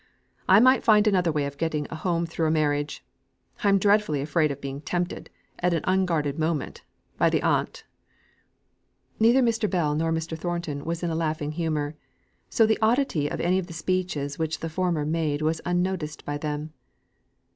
[0.49, 3.05] I might find another way of getting a home through a marriage.
[3.63, 6.81] I'm dreadfully afraid of being tempted, at an unguarded moment,
[7.19, 7.83] by her aunt."
[9.19, 9.69] Neither Mr.
[9.69, 10.35] Bell nor Mr.
[10.35, 11.93] Thornton was in a laughing humour;
[12.49, 16.39] so the oddity of any of the speeches which the former made was unnoticed by
[16.39, 16.73] them.